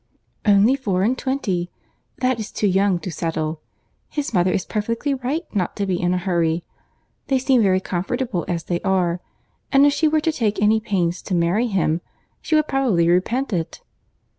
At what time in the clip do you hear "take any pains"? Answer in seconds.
10.31-11.21